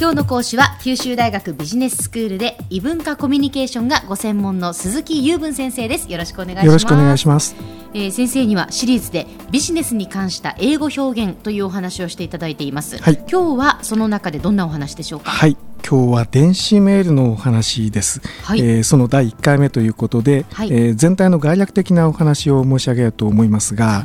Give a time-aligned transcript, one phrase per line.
[0.00, 6.08] 今日の講師は九州大学ビジネススクールで異文化コミュニケーションがご専門の鈴木雄文先生です。
[6.08, 6.66] よろしくお願いします。
[6.66, 7.56] よろしくお願いします。
[7.94, 15.32] えー、先生にはシリーズでビジネスに関した英語表現というお話をしていただいています、はい、今日はその中でどんなお話でしょうか？
[15.32, 15.56] はい。
[15.84, 24.04] 今日は電子メールのお話です、はい、えー、その第1回目ということで、はい、えー、全体の概略的なお話を申し上げようと思いますが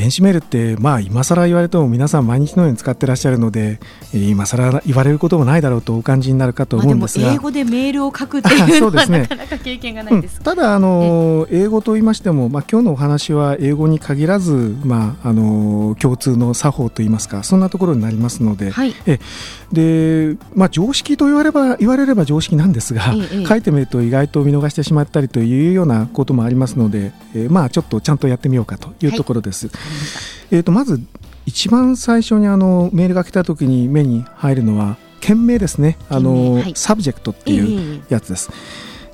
[0.00, 3.80] 電子メールってまあ今更言われても皆さん毎日のように使ってらっしゃるので、
[4.14, 19.20] えー、今更言われることもないだろうとお感じになるかと思うんですが、英語でメールを書くっていうのは ね、なかなか経験がないです、うん、ただあの英語と言いましても、まあ、今日のお話は英語に限らず、まあ、あの共通の作法といいますかそんなところになりますので、はい、え
[19.72, 29.68] でまあ、常識と言われば言われれば常識なんですが、ええ、書いてみると意外と見逃してしまったりというようなこともありますので、えー、まあちょっとちゃんとやってみようかというところです。
[29.68, 29.76] はい、
[30.50, 31.00] えーと、まず
[31.46, 35.98] 一番最初にあのメールが来た時に目に入るのは件名ですね。
[36.08, 38.50] あの、はい、 subject っていうやつです。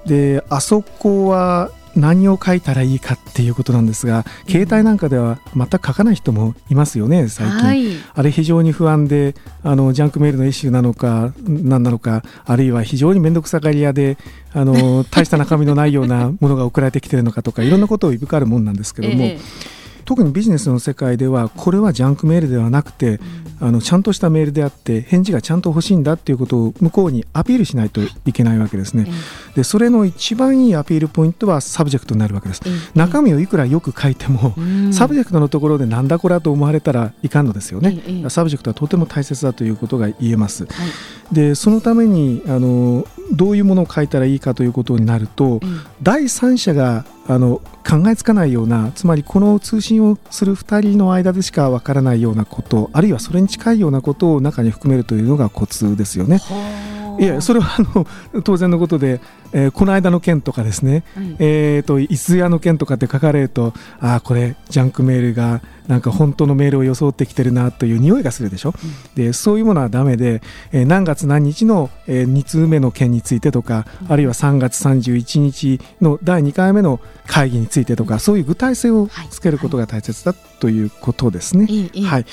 [0.07, 14.19] であそこは何を書いたらいいかっていうことなんですが、携帯なんかでは全く書かない人もいますよね最近、はい、あれ非常に不安であのジャンクメールの一種なのか何なのかあるいは非常に面倒くさがり屋で
[14.53, 19.25] あの 大した中身のないようなものが送られてきてるのかとかいろんなことをいぶかるもんなんですけども。
[19.25, 23.21] えー特にビジネスの世界ではこれはジャンクメールではなくて、
[23.61, 29.09] あのちゃんとしたメールであって返事がちゃんと欲しいんだっていうことを向こうにアピールしないといけないわけですね。
[29.55, 32.63] でそれの一番いいアピールポイントは subject になるわけです。
[32.95, 34.55] 中身をいくらよく書いても、
[34.93, 38.29] subject のところでなんだこれだと思われたらいかんのですよね。
[38.29, 40.69] subject はとても大切だということが言えます。
[41.33, 45.61] でそのためにあのどういうものを書いたらいいかということになると、
[46.03, 56.41] 第三者があの考えつかないようなつまりこの通信をする2人の間でしかわからないようなことあるいはそれに近いようなことを中に含めるというのがコツですよね。
[57.19, 57.83] いやそれはあ
[58.35, 59.21] の当然のことで、
[59.53, 81.67] えー、この間の件とかですね、はい、えーと、いつやの件とかって書かれるとああこれジャンクメールがなんか本当のメールを装ってきてるなという匂いがするでしょ、うん、でそういうものはだめで、えー、何月何日の、えー、2通目の件についてとか、うん、あるいは3月31日の第2回目の会議についてとか、うん、そういう具体性をつけることが大切だということですね。
[81.67, 82.27] はい、はい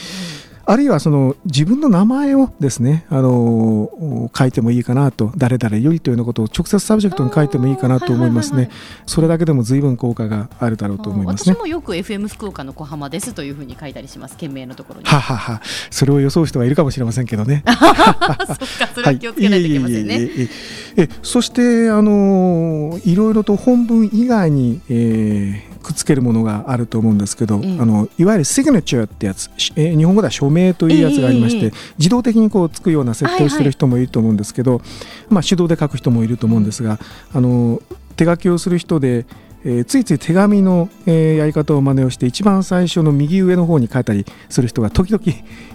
[0.66, 8.70] あるいはその自分の名前をですね、あの書いてもいいかなと、誰々よりというようなことを直接 subject に書いてもいいかなと思いますね。
[9.06, 11.54] それだけでも随分効果があるだろうと思いますね。
[11.54, 14.38] 私もよく FM 福岡の小浜ですというふうに書いたりします。
[14.38, 15.06] 件名のところに。
[15.06, 17.64] ははは、それを装う人はいるかもしれませんけどね。
[17.68, 20.16] そっか、それは気をつけないといけませんね。
[20.16, 20.50] はい、
[20.96, 34.82] えそしてあのいろいろと本文以外に、えー、くっつけるものがあると思うんですけど、あのいわゆるシグネチャーってやつ、えー、日本語では署名というやつがありまして、自動的にこうつくような設定をしている人もいると思うんですけど、
[35.30, 37.00] まあ、手動で書く人もいると思うんですが
[37.34, 37.82] あの
[38.16, 39.26] 手書きをする人で
[39.66, 45.24] えー、ついつい手紙の、えー、やり方を真似をして一番最初の右上の方に書いたりする人が時々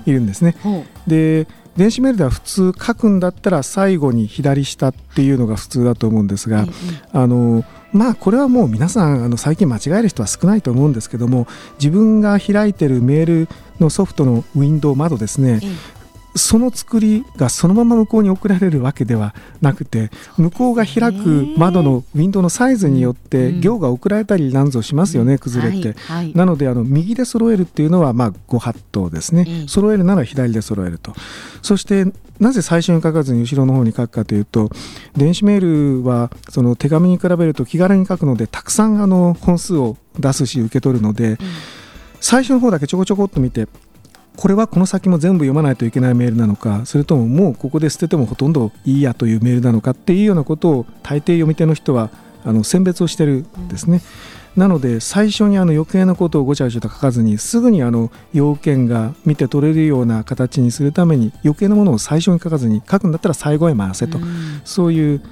[0.05, 0.57] いるんですね。
[1.07, 6.67] で電子メールでは普通書くんだったら最後に左下っていうのが普通だと思うんですが、
[7.13, 11.47] あのまあこれはもう皆さんあの最近間違える人は少ないと思うんですけども
[11.78, 13.49] 自分が開いてるメール
[13.81, 15.60] のソフトのウィンドウ窓ですね、
[16.38, 25.97] その作りがそのまま向こうに送られるわけではなくて向こうが開く窓のウィンドウのサイズによって行が送られたりなんぞしますよね、崩れて、
[26.34, 31.12] なのであの右で揃えるっていうのはまあご法度ですね、揃えるなら左で揃えると。
[31.62, 32.06] そして
[32.41, 34.70] なぜ最初に書かずに後ろの方に書くかというと
[35.16, 41.38] 電子メールはその手紙に比べると気軽に書くのでたくさんあの本数を出すし受け取るので、うん、
[42.20, 43.66] 最初の方だけちょこちょこっと見て
[44.38, 52.09] これはこの先も全部読まないといけないメールなのかそれとももうここで捨ててもほとんどいいやというメールなのかっていうようなことを大抵読み手の人は
[52.44, 54.00] あの選別をしてるんですね。
[54.56, 64.19] なので最初にあの余計なことをごちゃごちゃと書かずにすぐにあの要件が見て取れるような形にするために余計なものを最初に書かずに書くんだったら最後へ回せと、
[64.64, 65.23] そういう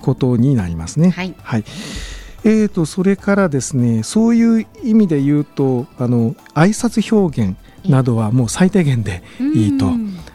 [0.00, 1.10] ことになりますね。
[1.10, 1.64] はい、はい
[2.44, 7.56] えーと、それからですねそういう意味で言うとあの挨拶表現
[7.88, 9.22] などはもう最低限で
[9.54, 9.86] いいと。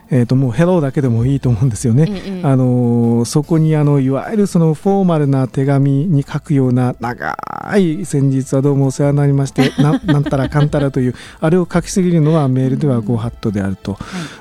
[0.09, 2.41] えー、ともう「ヘロー」だけでもいいと思うんですよね。
[2.43, 7.37] あのそこにあのいわゆるそのフォーマルな手紙に書くような長
[7.77, 13.97] い先日はどうもお世話になりまして ななんたらかんたらというあれを書きすぎるのはメールではご法度であると。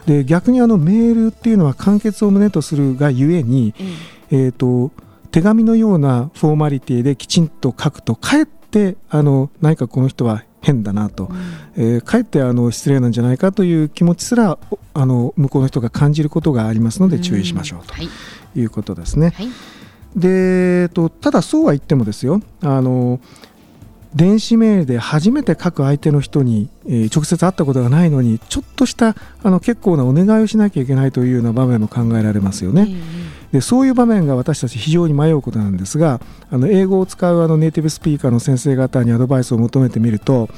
[0.07, 3.75] で逆にあのメールっていうのは完結を旨とするがゆえに、
[4.31, 4.93] えーと
[5.33, 11.37] 手紙のようなフォーマリティできちんと書くとかえってあの何かこの人は変だなと、うん、
[11.77, 14.59] えー、かえってあの失礼なんじゃないかという気持ちすら
[14.95, 17.95] あの向こうの人が感じることがありますので注意しましょうと
[18.59, 18.65] い。
[18.65, 19.33] うことですね。
[19.37, 19.49] はい、
[20.17, 23.21] で、と、ただそうは言ってもですよあの
[24.15, 32.89] 電子メールで初めて書く相手の人に、えー、直接会ったことがないのにちょっとしたあの結構なお願いをしなきゃいけないというような場面も考えられますよね。
[33.53, 36.21] でそういう場面が私たち非常に迷うことなんですが
[36.51, 40.49] あの英語を使うあのネイティブスピーカーの先生方にアドバイスを求めてみると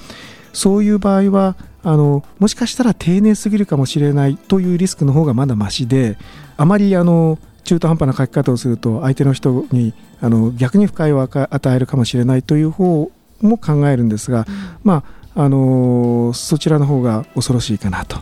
[0.52, 6.19] そういう場合はあのもしかしたら丁寧すぎるかもしれないというリスクの方がまだましで
[6.56, 13.11] あまりあの中途半端な書き方をすると相手の人にあの逆に不快を与えるかもしれないという方
[13.41, 18.19] も考えるんですが、うん、まああのそちらの方が恐ろしいかなと。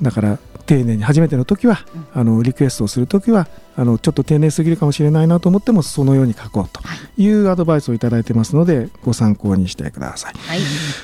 [0.00, 1.80] だから丁寧に初めての時は、
[2.14, 3.48] あのリクエストをする時は
[3.80, 6.82] あのちょっと丁寧すぎるかもしれないなと思ってもそのように書こうと
[7.16, 7.26] い。
[7.30, 10.34] うアドバイスをいただいてますのでご参考にしてください。
[10.34, 10.58] はい、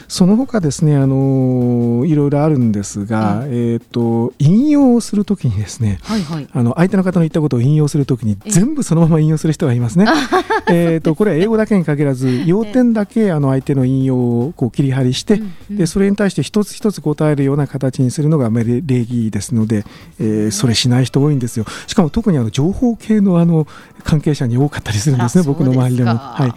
[0.08, 10.06] その他ですねあのいろいろあるんですが、うん、えっ、と引用をするときにですね、はいはい、あの相手の方の言ったことを引用するときに全部そのまま引用する人がいますね。
[10.68, 15.40] えっとこれは英語だけに限らず 要点だけあの相手の引用をこう切り張りして、
[15.70, 19.84] でそれに対して一つ一つ答えるような形にするのが礼儀ですので、
[20.18, 21.64] えー、それしない人多いんですよ。
[21.86, 23.66] しかも特にあの情報系のあの
[24.02, 26.10] 関係者に多かったりするんですね、僕の周りでも。
[26.14, 26.52] はい、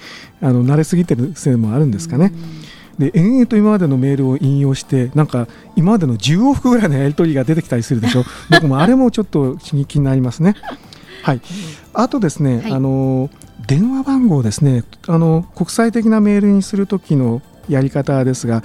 [0.46, 2.32] あの慣れすぎてるせいもあるんですかね。
[2.98, 5.48] で延々と今までのメールを引用してなんか
[5.78, 8.24] 今までの10往復ぐらいのやり取りが出てきたりするでしょ。
[8.52, 10.56] 僕もあれもちょっと刺激になりますね。
[11.24, 11.42] はい、
[11.94, 13.30] あとですね、はい、あの
[13.68, 14.84] 電話番号ですね。
[15.08, 18.64] あの国際的なメールにする時のやり方ですが、はい、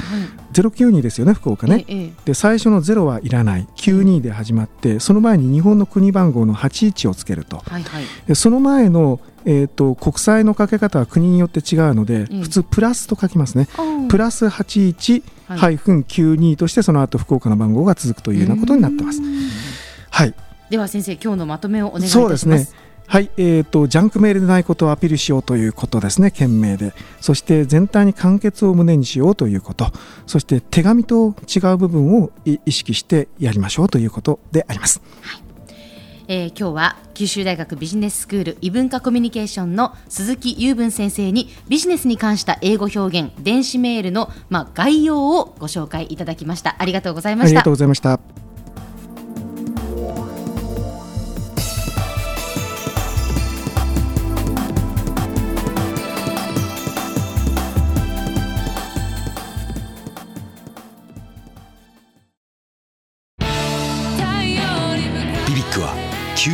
[0.52, 13.68] 092ですよね福岡ね、ええ、で最初の0はいらない92で始まってその前に日本の国番号の81をつけると、はいはい、でその前のえーと、国際のかけ方は国によって違うので、普通プラスと書きますね、
[14.08, 19.20] プラス81-92としてその後福岡の番号が続くというようなことになってます。
[20.10, 20.32] はい、
[20.70, 22.12] では先生今日のまとめをお願いします。
[22.12, 22.66] そうですね
[23.06, 26.94] はい、えーと、ジャンクメールでないことをアピールしようということですね、件名で。
[27.20, 29.86] そして全体に完結を胸にしようということ、
[30.26, 35.00] そして手紙と違う部分を意識してやりましょうということであります。
[35.20, 35.44] はい。
[36.26, 46.76] えー、今日は九州大学ビジネススクール異文化コミュニケーションの鈴木雄文先生にビジネスに関した英語表現電子メールの、まあ、概要をご紹介いただきました。
[46.78, 47.48] ありがとうございました。
[47.48, 48.43] ありがとうございました